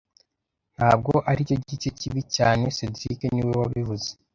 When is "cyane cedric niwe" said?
2.35-3.53